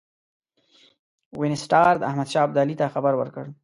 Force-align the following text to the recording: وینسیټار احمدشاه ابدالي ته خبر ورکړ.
وینسیټار 1.39 1.93
احمدشاه 2.09 2.45
ابدالي 2.45 2.75
ته 2.79 2.85
خبر 2.93 3.13
ورکړ. 3.17 3.45